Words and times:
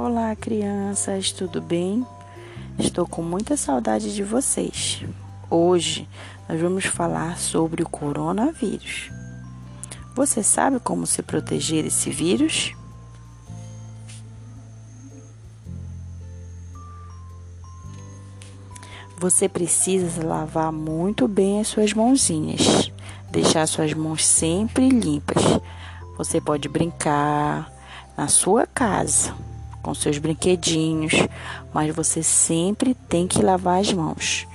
Olá, 0.00 0.36
crianças, 0.36 1.32
tudo 1.32 1.60
bem? 1.60 2.06
Estou 2.78 3.04
com 3.04 3.20
muita 3.20 3.56
saudade 3.56 4.14
de 4.14 4.22
vocês. 4.22 5.02
Hoje 5.50 6.08
nós 6.48 6.60
vamos 6.60 6.84
falar 6.84 7.36
sobre 7.36 7.82
o 7.82 7.88
coronavírus. 7.88 9.10
Você 10.14 10.40
sabe 10.40 10.78
como 10.78 11.04
se 11.04 11.20
proteger 11.20 11.82
desse 11.82 12.10
vírus? 12.10 12.76
Você 19.18 19.48
precisa 19.48 20.24
lavar 20.24 20.70
muito 20.70 21.26
bem 21.26 21.60
as 21.60 21.66
suas 21.66 21.92
mãozinhas, 21.92 22.92
deixar 23.32 23.66
suas 23.66 23.92
mãos 23.94 24.24
sempre 24.24 24.90
limpas. 24.90 25.42
Você 26.16 26.40
pode 26.40 26.68
brincar 26.68 27.68
na 28.16 28.28
sua 28.28 28.64
casa 28.64 29.47
com 29.88 29.94
seus 29.94 30.18
brinquedinhos, 30.18 31.14
mas 31.72 31.94
você 31.94 32.22
sempre 32.22 32.94
tem 33.08 33.26
que 33.26 33.40
lavar 33.40 33.80
as 33.80 33.90
mãos. 33.90 34.46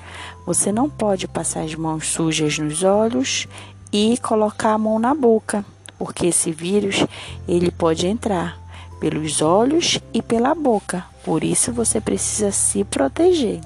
Você 0.45 0.71
não 0.71 0.87
pode 0.87 1.27
passar 1.27 1.61
as 1.61 1.73
mãos 1.73 2.07
sujas 2.07 2.59
nos 2.59 2.83
olhos 2.83 3.47
e 3.91 4.15
colocar 4.19 4.73
a 4.73 4.77
mão 4.77 4.99
na 4.99 5.15
boca, 5.15 5.65
porque 5.97 6.27
esse 6.27 6.51
vírus 6.51 7.03
ele 7.47 7.71
pode 7.71 8.05
entrar 8.05 8.59
pelos 8.99 9.41
olhos 9.41 9.99
e 10.13 10.21
pela 10.21 10.53
boca. 10.53 11.03
Por 11.25 11.43
isso 11.43 11.73
você 11.73 11.99
precisa 11.99 12.51
se 12.51 12.83
proteger. 12.83 13.59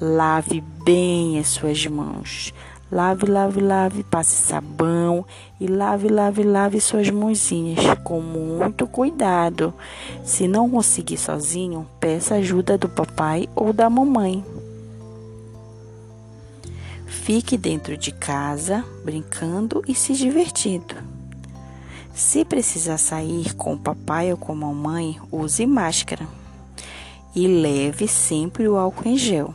Lave 0.00 0.60
bem 0.84 1.38
as 1.38 1.46
suas 1.46 1.86
mãos. 1.86 2.52
Lave, 2.92 3.26
lave, 3.26 3.60
lave, 3.60 4.02
passe 4.02 4.34
sabão 4.34 5.24
e 5.60 5.66
lave, 5.68 6.08
lave, 6.08 6.42
lave 6.42 6.80
suas 6.80 7.08
mãozinhas 7.08 7.78
com 8.02 8.20
muito 8.20 8.86
cuidado. 8.86 9.72
Se 10.24 10.48
não 10.48 10.68
conseguir 10.68 11.16
sozinho, 11.16 11.86
peça 12.00 12.34
ajuda 12.34 12.76
do 12.76 12.88
papai 12.88 13.48
ou 13.54 13.72
da 13.72 13.88
mamãe. 13.88 14.44
Fique 17.06 17.56
dentro 17.56 17.96
de 17.96 18.10
casa, 18.10 18.84
brincando 19.04 19.84
e 19.86 19.94
se 19.94 20.14
divertindo. 20.14 20.96
Se 22.12 22.44
precisar 22.44 22.98
sair 22.98 23.54
com 23.54 23.74
o 23.74 23.78
papai 23.78 24.32
ou 24.32 24.36
com 24.36 24.52
a 24.52 24.56
mamãe, 24.56 25.16
use 25.30 25.64
máscara 25.64 26.26
e 27.34 27.46
leve 27.46 28.08
sempre 28.08 28.68
o 28.68 28.76
álcool 28.76 29.08
em 29.08 29.16
gel. 29.16 29.54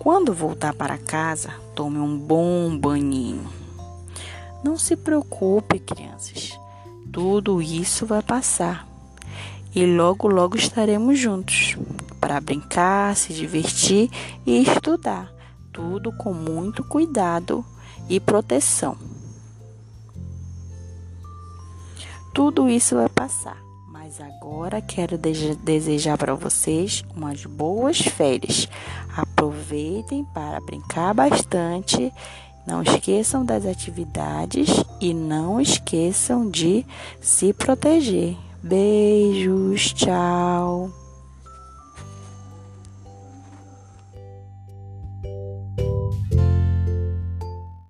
Quando 0.00 0.32
voltar 0.32 0.72
para 0.72 0.96
casa, 0.96 1.50
tome 1.74 1.98
um 1.98 2.18
bom 2.18 2.74
banhinho. 2.74 3.46
Não 4.64 4.78
se 4.78 4.96
preocupe, 4.96 5.78
crianças. 5.78 6.58
Tudo 7.12 7.60
isso 7.60 8.06
vai 8.06 8.22
passar. 8.22 8.88
E 9.74 9.84
logo, 9.84 10.26
logo 10.26 10.56
estaremos 10.56 11.18
juntos 11.18 11.76
para 12.18 12.40
brincar, 12.40 13.14
se 13.14 13.34
divertir 13.34 14.10
e 14.46 14.62
estudar. 14.62 15.30
Tudo 15.70 16.10
com 16.16 16.32
muito 16.32 16.82
cuidado 16.82 17.62
e 18.08 18.18
proteção. 18.18 18.96
Tudo 22.32 22.70
isso 22.70 22.96
vai 22.96 23.10
passar. 23.10 23.69
Mas 24.02 24.18
agora 24.18 24.80
quero 24.80 25.18
desejar 25.18 26.16
para 26.16 26.34
vocês 26.34 27.04
umas 27.14 27.44
boas 27.44 27.98
férias. 27.98 28.66
Aproveitem 29.14 30.24
para 30.32 30.58
brincar 30.58 31.12
bastante. 31.12 32.10
Não 32.66 32.82
esqueçam 32.82 33.44
das 33.44 33.66
atividades 33.66 34.70
e 35.02 35.12
não 35.12 35.60
esqueçam 35.60 36.48
de 36.48 36.86
se 37.20 37.52
proteger. 37.52 38.38
Beijos, 38.62 39.92
tchau. 39.92 40.99